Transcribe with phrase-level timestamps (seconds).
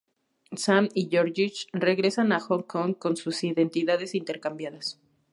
[0.55, 4.99] Sam y Georgie regresan a Hong Kong con sus identidades intercambiadas.